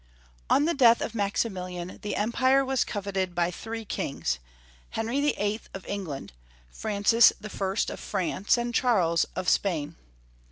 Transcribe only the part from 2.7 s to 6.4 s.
coveted by three kings, Henry VIII. of Eng land,